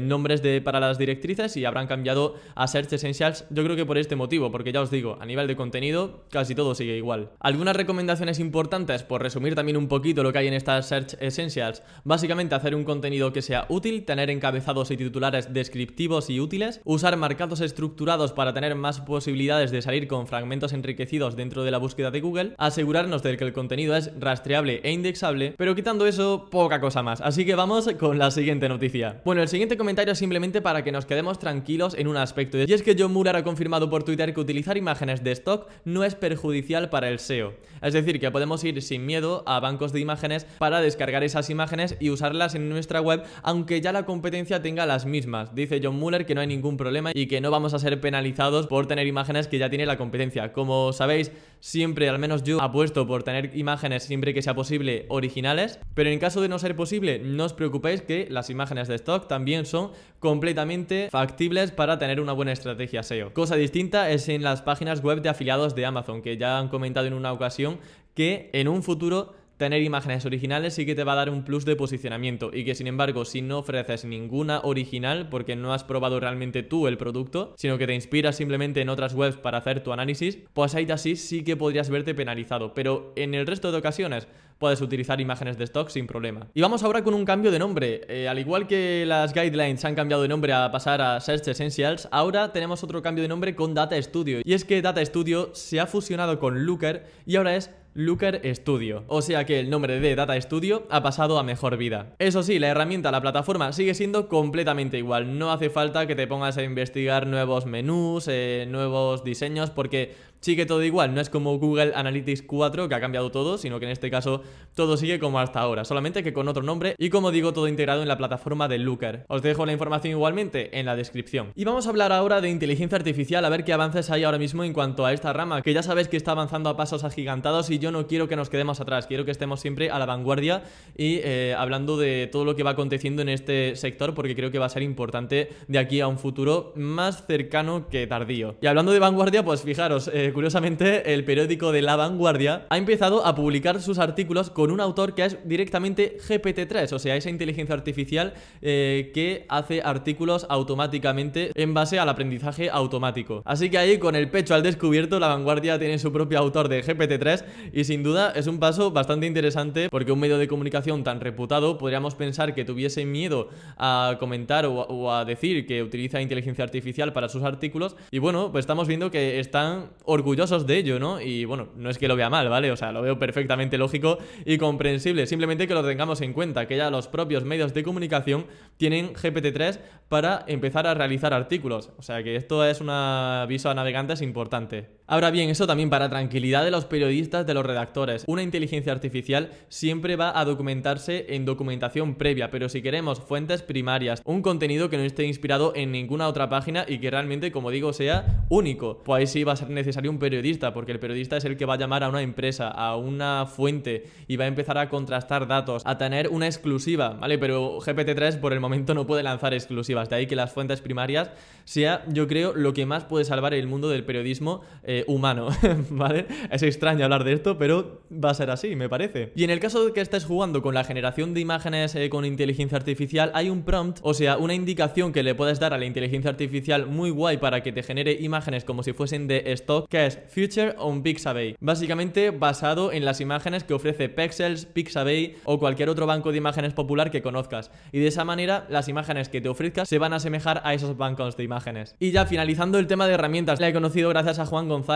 nombres 0.00 0.42
de, 0.42 0.60
para 0.60 0.80
las 0.80 0.98
directrices 0.98 1.56
y 1.56 1.64
habrán 1.64 1.86
cambiado 1.86 2.34
a 2.54 2.66
Search 2.66 2.92
Essentials, 2.92 3.44
yo 3.50 3.64
creo 3.64 3.76
que 3.76 3.86
por 3.86 3.98
este 3.98 4.16
motivo, 4.16 4.50
porque 4.50 4.72
ya 4.72 4.80
os 4.80 4.90
digo, 4.90 5.18
a 5.20 5.26
nivel 5.26 5.46
de 5.46 5.56
contenido, 5.56 6.24
casi 6.30 6.54
todo 6.54 6.74
sigue 6.74 6.96
igual. 6.96 7.30
Algunas 7.40 7.76
recomendaciones 7.76 8.38
importantes, 8.38 9.02
por 9.02 9.22
resumir 9.22 9.54
también 9.54 9.76
un 9.76 9.88
poquito 9.88 10.22
lo 10.22 10.32
que 10.32 10.38
hay 10.38 10.48
en 10.48 10.54
estas 10.54 10.88
Search 10.88 11.16
Essentials, 11.20 11.82
básicamente 12.04 12.54
hacer 12.54 12.74
un 12.74 12.84
contenido 12.84 13.32
que 13.32 13.42
sea 13.42 13.66
útil, 13.68 14.04
tener 14.04 14.30
encabezados 14.30 14.90
y 14.90 14.96
titulares 14.96 15.52
descriptivos 15.52 16.30
y 16.30 16.40
útiles, 16.40 16.80
usar 16.84 17.16
marcados 17.16 17.60
estructurados 17.60 18.32
para 18.32 18.52
tener 18.52 18.74
más 18.74 19.00
posibilidades 19.00 19.70
de 19.70 19.82
salir 19.82 20.08
con 20.08 20.26
fragmentos 20.26 20.72
enriquecidos 20.72 21.36
dentro 21.36 21.64
de 21.64 21.70
la 21.70 21.78
búsqueda 21.78 22.10
de 22.10 22.20
Google, 22.20 22.54
asegurarnos 22.58 23.22
de 23.22 23.36
que 23.36 23.44
el 23.44 23.52
contenido 23.52 23.96
es 23.96 24.10
rastreable 24.18 24.80
e 24.84 24.92
indexable, 24.92 25.39
pero 25.56 25.74
quitando 25.74 26.06
eso, 26.06 26.48
poca 26.50 26.80
cosa 26.80 27.02
más. 27.02 27.20
Así 27.20 27.44
que 27.44 27.54
vamos 27.54 27.88
con 27.98 28.18
la 28.18 28.30
siguiente 28.30 28.68
noticia. 28.68 29.20
Bueno, 29.24 29.42
el 29.42 29.48
siguiente 29.48 29.76
comentario 29.76 30.12
es 30.12 30.18
simplemente 30.18 30.60
para 30.60 30.84
que 30.84 30.92
nos 30.92 31.06
quedemos 31.06 31.38
tranquilos 31.38 31.94
en 31.98 32.08
un 32.08 32.16
aspecto, 32.16 32.58
y 32.58 32.72
es 32.72 32.82
que 32.82 32.96
John 32.98 33.12
Muller 33.12 33.36
ha 33.36 33.44
confirmado 33.44 33.90
por 33.90 34.02
Twitter 34.02 34.32
que 34.34 34.40
utilizar 34.40 34.76
imágenes 34.76 35.24
de 35.24 35.32
stock 35.32 35.68
no 35.84 36.04
es 36.04 36.14
perjudicial 36.14 36.90
para 36.90 37.08
el 37.08 37.18
SEO. 37.18 37.54
Es 37.82 37.94
decir, 37.94 38.20
que 38.20 38.30
podemos 38.30 38.62
ir 38.64 38.80
sin 38.82 39.06
miedo 39.06 39.42
a 39.46 39.60
bancos 39.60 39.92
de 39.92 40.00
imágenes 40.00 40.46
para 40.58 40.80
descargar 40.80 41.24
esas 41.24 41.50
imágenes 41.50 41.96
y 41.98 42.10
usarlas 42.10 42.54
en 42.54 42.68
nuestra 42.68 43.00
web, 43.00 43.22
aunque 43.42 43.80
ya 43.80 43.92
la 43.92 44.04
competencia 44.04 44.62
tenga 44.62 44.86
las 44.86 45.06
mismas. 45.06 45.54
Dice 45.54 45.80
John 45.82 45.96
Muller 45.96 46.26
que 46.26 46.34
no 46.34 46.40
hay 46.40 46.46
ningún 46.46 46.76
problema 46.76 47.10
y 47.14 47.26
que 47.26 47.40
no 47.40 47.50
vamos 47.50 47.74
a 47.74 47.78
ser 47.78 48.00
penalizados 48.00 48.66
por 48.66 48.86
tener 48.86 49.06
imágenes 49.06 49.48
que 49.48 49.58
ya 49.58 49.70
tiene 49.70 49.86
la 49.86 49.96
competencia. 49.96 50.52
Como 50.52 50.92
sabéis, 50.92 51.32
siempre, 51.60 52.08
al 52.08 52.18
menos 52.18 52.42
yo, 52.42 52.60
apuesto 52.60 53.06
por 53.06 53.22
tener 53.22 53.56
imágenes 53.56 54.02
siempre 54.02 54.34
que 54.34 54.42
sea 54.42 54.54
posible 54.54 55.06
originales, 55.08 55.78
pero 55.94 56.10
en 56.10 56.18
caso 56.18 56.40
de 56.40 56.48
no 56.48 56.58
ser 56.58 56.74
posible, 56.74 57.20
no 57.20 57.44
os 57.44 57.52
preocupéis 57.52 58.02
que 58.02 58.26
las 58.30 58.50
imágenes 58.50 58.88
de 58.88 58.96
stock 58.96 59.28
también 59.28 59.66
son 59.66 59.92
completamente 60.18 61.08
factibles 61.10 61.70
para 61.70 61.98
tener 61.98 62.20
una 62.20 62.32
buena 62.32 62.52
estrategia 62.52 63.02
SEO. 63.02 63.32
Cosa 63.32 63.56
distinta 63.56 64.10
es 64.10 64.28
en 64.28 64.42
las 64.42 64.62
páginas 64.62 65.02
web 65.02 65.22
de 65.22 65.28
afiliados 65.28 65.74
de 65.74 65.86
Amazon, 65.86 66.22
que 66.22 66.36
ya 66.36 66.58
han 66.58 66.68
comentado 66.68 67.06
en 67.06 67.14
una 67.14 67.32
ocasión 67.32 67.78
que 68.14 68.50
en 68.52 68.68
un 68.68 68.82
futuro 68.82 69.34
tener 69.60 69.82
imágenes 69.82 70.24
originales 70.24 70.72
sí 70.72 70.86
que 70.86 70.94
te 70.94 71.04
va 71.04 71.12
a 71.12 71.16
dar 71.16 71.28
un 71.28 71.44
plus 71.44 71.66
de 71.66 71.76
posicionamiento 71.76 72.50
y 72.50 72.64
que 72.64 72.74
sin 72.74 72.86
embargo 72.86 73.26
si 73.26 73.42
no 73.42 73.58
ofreces 73.58 74.06
ninguna 74.06 74.60
original 74.60 75.28
porque 75.28 75.54
no 75.54 75.74
has 75.74 75.84
probado 75.84 76.18
realmente 76.18 76.62
tú 76.62 76.88
el 76.88 76.96
producto, 76.96 77.54
sino 77.58 77.76
que 77.76 77.86
te 77.86 77.94
inspiras 77.94 78.36
simplemente 78.36 78.80
en 78.80 78.88
otras 78.88 79.12
webs 79.12 79.36
para 79.36 79.58
hacer 79.58 79.82
tu 79.82 79.92
análisis, 79.92 80.38
pues 80.54 80.74
ahí 80.74 80.90
así 80.90 81.14
sí 81.14 81.44
que 81.44 81.58
podrías 81.58 81.90
verte 81.90 82.14
penalizado, 82.14 82.72
pero 82.72 83.12
en 83.16 83.34
el 83.34 83.46
resto 83.46 83.70
de 83.70 83.76
ocasiones 83.76 84.26
puedes 84.60 84.80
utilizar 84.82 85.20
imágenes 85.20 85.56
de 85.56 85.64
stock 85.64 85.88
sin 85.88 86.06
problema. 86.06 86.46
Y 86.52 86.60
vamos 86.60 86.82
ahora 86.82 87.02
con 87.02 87.14
un 87.14 87.24
cambio 87.24 87.50
de 87.50 87.58
nombre. 87.58 88.02
Eh, 88.08 88.28
al 88.28 88.38
igual 88.38 88.66
que 88.66 89.04
las 89.06 89.32
guidelines 89.32 89.84
han 89.86 89.94
cambiado 89.94 90.22
de 90.22 90.28
nombre 90.28 90.52
a 90.52 90.70
pasar 90.70 91.00
a 91.00 91.18
Search 91.20 91.48
Essentials, 91.48 92.08
ahora 92.12 92.52
tenemos 92.52 92.84
otro 92.84 93.00
cambio 93.02 93.22
de 93.22 93.28
nombre 93.28 93.54
con 93.54 93.72
Data 93.72 94.00
Studio. 94.00 94.40
Y 94.44 94.52
es 94.52 94.66
que 94.66 94.82
Data 94.82 95.04
Studio 95.04 95.50
se 95.54 95.80
ha 95.80 95.86
fusionado 95.86 96.38
con 96.38 96.66
Looker 96.66 97.06
y 97.24 97.36
ahora 97.36 97.56
es 97.56 97.70
Looker 97.94 98.40
Studio. 98.54 99.04
O 99.08 99.22
sea 99.22 99.44
que 99.44 99.60
el 99.60 99.70
nombre 99.70 100.00
de 100.00 100.14
Data 100.14 100.40
Studio 100.40 100.86
ha 100.90 101.02
pasado 101.02 101.38
a 101.38 101.42
mejor 101.42 101.76
vida. 101.76 102.14
Eso 102.18 102.42
sí, 102.42 102.58
la 102.58 102.68
herramienta, 102.68 103.10
la 103.10 103.20
plataforma 103.20 103.72
sigue 103.72 103.94
siendo 103.94 104.28
completamente 104.28 104.98
igual. 104.98 105.38
No 105.38 105.52
hace 105.52 105.70
falta 105.70 106.06
que 106.06 106.14
te 106.14 106.26
pongas 106.26 106.56
a 106.56 106.62
investigar 106.62 107.26
nuevos 107.26 107.66
menús, 107.66 108.28
eh, 108.28 108.66
nuevos 108.68 109.24
diseños, 109.24 109.70
porque 109.70 110.14
sigue 110.40 110.66
todo 110.66 110.82
igual. 110.82 111.14
No 111.14 111.20
es 111.20 111.30
como 111.30 111.58
Google 111.58 111.92
Analytics 111.94 112.42
4 112.42 112.88
que 112.88 112.94
ha 112.94 113.00
cambiado 113.00 113.30
todo, 113.30 113.58
sino 113.58 113.78
que 113.78 113.86
en 113.86 113.92
este 113.92 114.10
caso 114.10 114.42
todo 114.74 114.96
sigue 114.96 115.18
como 115.18 115.38
hasta 115.38 115.60
ahora, 115.60 115.84
solamente 115.84 116.22
que 116.22 116.32
con 116.32 116.48
otro 116.48 116.62
nombre 116.62 116.94
y 116.98 117.10
como 117.10 117.30
digo, 117.30 117.52
todo 117.52 117.68
integrado 117.68 118.02
en 118.02 118.08
la 118.08 118.18
plataforma 118.18 118.68
de 118.68 118.78
Looker. 118.78 119.24
Os 119.28 119.42
dejo 119.42 119.66
la 119.66 119.72
información 119.72 120.12
igualmente 120.12 120.78
en 120.78 120.86
la 120.86 120.96
descripción. 120.96 121.52
Y 121.54 121.64
vamos 121.64 121.86
a 121.86 121.90
hablar 121.90 122.12
ahora 122.12 122.40
de 122.40 122.48
inteligencia 122.48 122.96
artificial, 122.96 123.44
a 123.44 123.48
ver 123.48 123.64
qué 123.64 123.72
avances 123.72 124.10
hay 124.10 124.24
ahora 124.24 124.38
mismo 124.38 124.64
en 124.64 124.72
cuanto 124.72 125.06
a 125.06 125.12
esta 125.12 125.32
rama, 125.32 125.62
que 125.62 125.72
ya 125.72 125.82
sabéis 125.82 126.08
que 126.08 126.16
está 126.16 126.32
avanzando 126.32 126.70
a 126.70 126.76
pasos 126.76 127.04
agigantados 127.04 127.70
y 127.70 127.78
yo 127.78 127.90
no 127.90 128.06
quiero 128.06 128.28
que 128.28 128.36
nos 128.36 128.48
quedemos 128.48 128.80
atrás, 128.80 129.06
quiero 129.06 129.24
que 129.24 129.30
estemos 129.30 129.60
siempre 129.60 129.90
a 129.90 129.98
la 129.98 130.06
vanguardia 130.06 130.62
y 130.96 131.20
eh, 131.22 131.54
hablando 131.56 131.96
de 131.96 132.28
todo 132.30 132.44
lo 132.44 132.56
que 132.56 132.62
va 132.62 132.70
aconteciendo 132.70 133.22
en 133.22 133.28
este 133.28 133.76
sector, 133.76 134.14
porque 134.14 134.34
creo 134.34 134.50
que 134.50 134.58
va 134.58 134.66
a 134.66 134.70
ser 134.70 134.82
importante 134.82 135.50
de 135.68 135.78
aquí 135.78 136.00
a 136.00 136.08
un 136.08 136.18
futuro 136.18 136.72
más 136.76 137.26
cercano 137.26 137.88
que 137.88 138.06
tardío. 138.06 138.56
Y 138.60 138.66
hablando 138.66 138.92
de 138.92 138.98
vanguardia, 138.98 139.44
pues 139.44 139.62
fijaros, 139.62 140.10
eh, 140.12 140.29
curiosamente, 140.32 141.14
el 141.14 141.24
periódico 141.24 141.72
de 141.72 141.82
La 141.82 141.96
Vanguardia 141.96 142.66
ha 142.70 142.78
empezado 142.78 143.26
a 143.26 143.34
publicar 143.34 143.80
sus 143.80 143.98
artículos 143.98 144.50
con 144.50 144.70
un 144.70 144.80
autor 144.80 145.14
que 145.14 145.24
es 145.24 145.38
directamente 145.44 146.16
GPT-3, 146.18 146.92
o 146.92 146.98
sea, 146.98 147.16
esa 147.16 147.30
inteligencia 147.30 147.74
artificial 147.74 148.34
eh, 148.62 149.10
que 149.14 149.46
hace 149.48 149.82
artículos 149.82 150.46
automáticamente 150.48 151.50
en 151.54 151.74
base 151.74 151.98
al 151.98 152.08
aprendizaje 152.08 152.70
automático. 152.70 153.42
Así 153.44 153.70
que 153.70 153.78
ahí, 153.78 153.98
con 153.98 154.16
el 154.16 154.30
pecho 154.30 154.54
al 154.54 154.62
descubierto, 154.62 155.18
La 155.18 155.28
Vanguardia 155.28 155.78
tiene 155.78 155.98
su 155.98 156.12
propio 156.12 156.38
autor 156.38 156.68
de 156.68 156.84
GPT-3 156.84 157.44
y 157.72 157.84
sin 157.84 158.02
duda 158.02 158.32
es 158.34 158.46
un 158.46 158.58
paso 158.58 158.90
bastante 158.90 159.26
interesante 159.26 159.88
porque 159.90 160.12
un 160.12 160.20
medio 160.20 160.38
de 160.38 160.48
comunicación 160.48 161.04
tan 161.04 161.20
reputado 161.20 161.78
podríamos 161.78 162.14
pensar 162.14 162.54
que 162.54 162.64
tuviese 162.64 163.04
miedo 163.04 163.48
a 163.76 164.16
comentar 164.18 164.66
o, 164.66 165.12
a 165.12 165.24
decir 165.24 165.66
que 165.66 165.82
utiliza 165.82 166.20
inteligencia 166.20 166.64
artificial 166.64 167.12
para 167.12 167.28
sus 167.28 167.42
artículos 167.42 167.96
y 168.10 168.18
bueno, 168.18 168.50
pues 168.52 168.64
estamos 168.64 168.88
viendo 168.88 169.10
que 169.10 169.40
están 169.40 169.90
orgullosos 170.04 170.19
de 170.66 170.76
ello, 170.76 170.98
¿no? 170.98 171.20
Y 171.20 171.44
bueno, 171.44 171.68
no 171.76 171.90
es 171.90 171.98
que 171.98 172.08
lo 172.08 172.16
vea 172.16 172.30
mal, 172.30 172.48
¿vale? 172.48 172.70
O 172.70 172.76
sea, 172.76 172.92
lo 172.92 173.02
veo 173.02 173.18
perfectamente 173.18 173.78
lógico 173.78 174.18
y 174.44 174.58
comprensible, 174.58 175.26
simplemente 175.26 175.66
que 175.66 175.74
lo 175.74 175.84
tengamos 175.84 176.20
en 176.20 176.32
cuenta, 176.32 176.66
que 176.66 176.76
ya 176.76 176.90
los 176.90 177.08
propios 177.08 177.44
medios 177.44 177.74
de 177.74 177.82
comunicación 177.82 178.46
tienen 178.76 179.14
GPT-3 179.14 179.80
para 180.08 180.44
empezar 180.46 180.86
a 180.86 180.94
realizar 180.94 181.32
artículos, 181.34 181.90
o 181.98 182.02
sea 182.02 182.22
que 182.22 182.36
esto 182.36 182.64
es 182.64 182.80
un 182.80 182.90
aviso 182.90 183.70
a 183.70 183.74
navegantes 183.74 184.22
importante. 184.22 184.99
Ahora 185.12 185.32
bien, 185.32 185.50
eso 185.50 185.66
también 185.66 185.90
para 185.90 186.08
tranquilidad 186.08 186.62
de 186.62 186.70
los 186.70 186.84
periodistas, 186.84 187.44
de 187.44 187.52
los 187.52 187.66
redactores. 187.66 188.22
Una 188.28 188.44
inteligencia 188.44 188.92
artificial 188.92 189.50
siempre 189.68 190.14
va 190.14 190.38
a 190.38 190.44
documentarse 190.44 191.34
en 191.34 191.44
documentación 191.44 192.14
previa, 192.14 192.52
pero 192.52 192.68
si 192.68 192.80
queremos 192.80 193.18
fuentes 193.18 193.60
primarias, 193.62 194.22
un 194.24 194.40
contenido 194.40 194.88
que 194.88 194.98
no 194.98 195.02
esté 195.02 195.24
inspirado 195.24 195.72
en 195.74 195.90
ninguna 195.90 196.28
otra 196.28 196.48
página 196.48 196.84
y 196.86 196.98
que 196.98 197.10
realmente, 197.10 197.50
como 197.50 197.72
digo, 197.72 197.92
sea 197.92 198.44
único, 198.50 199.02
pues 199.02 199.18
ahí 199.18 199.26
sí 199.26 199.42
va 199.42 199.54
a 199.54 199.56
ser 199.56 199.70
necesario 199.70 200.12
un 200.12 200.20
periodista, 200.20 200.72
porque 200.72 200.92
el 200.92 201.00
periodista 201.00 201.36
es 201.36 201.44
el 201.44 201.56
que 201.56 201.66
va 201.66 201.74
a 201.74 201.78
llamar 201.78 202.04
a 202.04 202.08
una 202.08 202.22
empresa, 202.22 202.68
a 202.68 202.94
una 202.94 203.46
fuente 203.46 204.04
y 204.28 204.36
va 204.36 204.44
a 204.44 204.46
empezar 204.46 204.78
a 204.78 204.88
contrastar 204.88 205.48
datos, 205.48 205.82
a 205.86 205.98
tener 205.98 206.28
una 206.28 206.46
exclusiva, 206.46 207.14
¿vale? 207.14 207.36
Pero 207.36 207.80
GPT-3 207.80 208.38
por 208.38 208.52
el 208.52 208.60
momento 208.60 208.94
no 208.94 209.08
puede 209.08 209.24
lanzar 209.24 209.54
exclusivas, 209.54 210.08
de 210.08 210.14
ahí 210.14 210.26
que 210.28 210.36
las 210.36 210.52
fuentes 210.52 210.80
primarias 210.80 211.32
sea, 211.64 212.04
yo 212.06 212.28
creo, 212.28 212.54
lo 212.54 212.72
que 212.74 212.86
más 212.86 213.02
puede 213.02 213.24
salvar 213.24 213.54
el 213.54 213.66
mundo 213.66 213.88
del 213.88 214.04
periodismo. 214.04 214.60
Eh, 214.84 214.99
humano, 215.06 215.48
¿vale? 215.90 216.26
Es 216.50 216.62
extraño 216.62 217.04
hablar 217.04 217.24
de 217.24 217.32
esto, 217.32 217.58
pero 217.58 218.02
va 218.12 218.30
a 218.30 218.34
ser 218.34 218.50
así, 218.50 218.76
me 218.76 218.88
parece. 218.88 219.32
Y 219.34 219.44
en 219.44 219.50
el 219.50 219.60
caso 219.60 219.84
de 219.84 219.92
que 219.92 220.00
estés 220.00 220.24
jugando 220.24 220.62
con 220.62 220.74
la 220.74 220.84
generación 220.84 221.34
de 221.34 221.40
imágenes 221.40 221.94
eh, 221.94 222.08
con 222.10 222.24
inteligencia 222.24 222.76
artificial, 222.76 223.30
hay 223.34 223.50
un 223.50 223.62
prompt, 223.62 223.98
o 224.02 224.14
sea, 224.14 224.38
una 224.38 224.54
indicación 224.54 225.12
que 225.12 225.22
le 225.22 225.34
puedes 225.34 225.60
dar 225.60 225.74
a 225.74 225.78
la 225.78 225.84
inteligencia 225.84 226.30
artificial 226.30 226.86
muy 226.86 227.10
guay 227.10 227.38
para 227.38 227.62
que 227.62 227.72
te 227.72 227.82
genere 227.82 228.12
imágenes 228.20 228.64
como 228.64 228.82
si 228.82 228.92
fuesen 228.92 229.26
de 229.26 229.52
stock, 229.52 229.88
que 229.88 230.06
es 230.06 230.18
Future 230.28 230.74
on 230.78 231.02
Pixabay. 231.02 231.56
Básicamente 231.60 232.30
basado 232.30 232.92
en 232.92 233.04
las 233.04 233.20
imágenes 233.20 233.64
que 233.64 233.74
ofrece 233.74 234.08
Pexels, 234.08 234.66
Pixabay 234.66 235.36
o 235.44 235.58
cualquier 235.58 235.88
otro 235.88 236.06
banco 236.06 236.32
de 236.32 236.38
imágenes 236.38 236.72
popular 236.72 237.10
que 237.10 237.22
conozcas. 237.22 237.70
Y 237.92 238.00
de 238.00 238.08
esa 238.08 238.24
manera, 238.24 238.66
las 238.68 238.88
imágenes 238.88 239.28
que 239.28 239.40
te 239.40 239.48
ofrezcas 239.48 239.88
se 239.88 239.98
van 239.98 240.12
a 240.12 240.16
asemejar 240.16 240.60
a 240.64 240.74
esos 240.74 240.96
bancos 240.96 241.36
de 241.36 241.44
imágenes. 241.44 241.96
Y 241.98 242.10
ya 242.10 242.26
finalizando 242.26 242.78
el 242.78 242.86
tema 242.86 243.06
de 243.06 243.14
herramientas, 243.14 243.60
la 243.60 243.68
he 243.68 243.72
conocido 243.72 244.08
gracias 244.10 244.38
a 244.38 244.46
Juan 244.46 244.68
González 244.68 244.89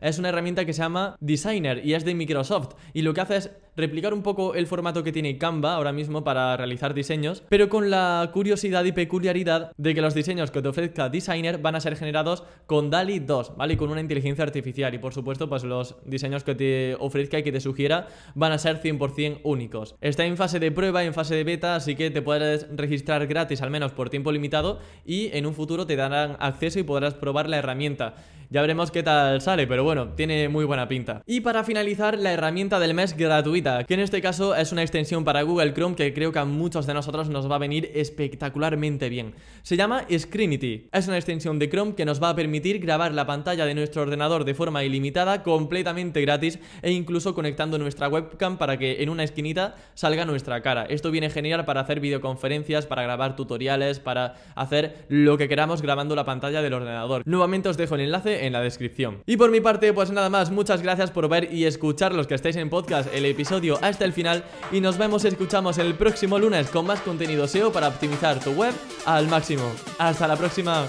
es 0.00 0.18
una 0.18 0.28
herramienta 0.28 0.64
que 0.64 0.72
se 0.72 0.82
llama 0.82 1.16
Designer 1.20 1.84
y 1.84 1.94
es 1.94 2.04
de 2.04 2.14
Microsoft. 2.14 2.74
Y 2.92 3.02
lo 3.02 3.14
que 3.14 3.20
hace 3.20 3.36
es 3.36 3.50
replicar 3.76 4.14
un 4.14 4.22
poco 4.22 4.54
el 4.54 4.66
formato 4.66 5.02
que 5.02 5.12
tiene 5.12 5.38
Canva 5.38 5.74
ahora 5.74 5.92
mismo 5.92 6.24
para 6.24 6.56
realizar 6.56 6.94
diseños, 6.94 7.42
pero 7.48 7.68
con 7.68 7.90
la 7.90 8.30
curiosidad 8.32 8.84
y 8.84 8.92
peculiaridad 8.92 9.72
de 9.76 9.94
que 9.94 10.00
los 10.00 10.14
diseños 10.14 10.50
que 10.50 10.62
te 10.62 10.68
ofrezca 10.68 11.08
Designer 11.08 11.58
van 11.58 11.74
a 11.74 11.80
ser 11.80 11.96
generados 11.96 12.44
con 12.66 12.90
DALI 12.90 13.20
2, 13.20 13.56
¿vale? 13.56 13.74
Y 13.74 13.76
con 13.76 13.90
una 13.90 14.00
inteligencia 14.00 14.44
artificial. 14.44 14.94
Y 14.94 14.98
por 14.98 15.14
supuesto, 15.14 15.48
pues 15.48 15.64
los 15.64 15.96
diseños 16.04 16.44
que 16.44 16.54
te 16.54 16.96
ofrezca 16.98 17.38
y 17.38 17.42
que 17.42 17.52
te 17.52 17.60
sugiera 17.60 18.08
van 18.34 18.52
a 18.52 18.58
ser 18.58 18.80
100% 18.80 19.40
únicos. 19.44 19.96
Está 20.00 20.24
en 20.24 20.36
fase 20.36 20.58
de 20.58 20.70
prueba, 20.70 21.04
en 21.04 21.14
fase 21.14 21.34
de 21.34 21.44
beta, 21.44 21.76
así 21.76 21.94
que 21.94 22.10
te 22.10 22.22
puedes 22.22 22.66
registrar 22.74 23.26
gratis 23.26 23.62
al 23.62 23.70
menos 23.70 23.92
por 23.92 24.10
tiempo 24.10 24.32
limitado 24.32 24.80
y 25.04 25.30
en 25.32 25.46
un 25.46 25.54
futuro 25.54 25.86
te 25.86 25.96
darán 25.96 26.36
acceso 26.40 26.78
y 26.78 26.82
podrás 26.82 27.14
probar 27.14 27.48
la 27.48 27.58
herramienta. 27.58 28.14
Ya 28.52 28.62
veremos 28.62 28.90
qué 28.90 29.04
tal 29.04 29.40
sale, 29.40 29.68
pero 29.68 29.84
bueno, 29.84 30.08
tiene 30.14 30.48
muy 30.48 30.64
buena 30.64 30.88
pinta. 30.88 31.22
Y 31.24 31.40
para 31.40 31.62
finalizar, 31.62 32.18
la 32.18 32.32
herramienta 32.32 32.80
del 32.80 32.94
mes 32.94 33.16
gratuita, 33.16 33.59
que 33.86 33.94
en 33.94 34.00
este 34.00 34.22
caso 34.22 34.54
es 34.54 34.72
una 34.72 34.82
extensión 34.82 35.24
para 35.24 35.42
Google 35.42 35.74
Chrome 35.74 35.94
que 35.94 36.14
creo 36.14 36.32
que 36.32 36.38
a 36.38 36.44
muchos 36.44 36.86
de 36.86 36.94
nosotros 36.94 37.28
nos 37.28 37.50
va 37.50 37.56
a 37.56 37.58
venir 37.58 37.90
espectacularmente 37.94 39.08
bien. 39.08 39.34
Se 39.62 39.76
llama 39.76 40.06
Screenity. 40.10 40.88
Es 40.92 41.08
una 41.08 41.16
extensión 41.16 41.58
de 41.58 41.68
Chrome 41.68 41.94
que 41.94 42.04
nos 42.04 42.22
va 42.22 42.30
a 42.30 42.34
permitir 42.34 42.78
grabar 42.78 43.12
la 43.12 43.26
pantalla 43.26 43.66
de 43.66 43.74
nuestro 43.74 44.02
ordenador 44.02 44.44
de 44.44 44.54
forma 44.54 44.82
ilimitada, 44.84 45.42
completamente 45.42 46.20
gratis 46.22 46.58
e 46.82 46.92
incluso 46.92 47.34
conectando 47.34 47.78
nuestra 47.78 48.08
webcam 48.08 48.56
para 48.56 48.78
que 48.78 49.02
en 49.02 49.10
una 49.10 49.24
esquinita 49.24 49.76
salga 49.94 50.24
nuestra 50.24 50.62
cara. 50.62 50.86
Esto 50.86 51.10
viene 51.10 51.28
genial 51.28 51.64
para 51.64 51.82
hacer 51.82 52.00
videoconferencias, 52.00 52.86
para 52.86 53.02
grabar 53.02 53.36
tutoriales, 53.36 54.00
para 54.00 54.36
hacer 54.54 55.04
lo 55.08 55.36
que 55.36 55.48
queramos 55.48 55.82
grabando 55.82 56.14
la 56.14 56.24
pantalla 56.24 56.62
del 56.62 56.74
ordenador. 56.74 57.22
Nuevamente 57.26 57.68
os 57.68 57.76
dejo 57.76 57.94
el 57.96 58.02
enlace 58.02 58.46
en 58.46 58.52
la 58.52 58.62
descripción. 58.62 59.22
Y 59.26 59.36
por 59.36 59.50
mi 59.50 59.60
parte, 59.60 59.92
pues 59.92 60.10
nada 60.10 60.30
más, 60.30 60.50
muchas 60.50 60.82
gracias 60.82 61.10
por 61.10 61.28
ver 61.28 61.52
y 61.52 61.64
escuchar 61.66 62.14
los 62.14 62.26
que 62.26 62.34
estáis 62.34 62.56
en 62.56 62.70
podcast 62.70 63.12
el 63.14 63.24
episodio 63.50 63.78
hasta 63.82 64.04
el 64.04 64.12
final 64.12 64.44
y 64.70 64.80
nos 64.80 64.96
vemos 64.96 65.24
y 65.24 65.28
escuchamos 65.28 65.78
el 65.78 65.94
próximo 65.96 66.38
lunes 66.38 66.70
con 66.70 66.86
más 66.86 67.00
contenido 67.00 67.48
SEO 67.48 67.72
para 67.72 67.88
optimizar 67.88 68.38
tu 68.38 68.52
web 68.52 68.72
al 69.06 69.26
máximo. 69.26 69.72
Hasta 69.98 70.28
la 70.28 70.36
próxima. 70.36 70.86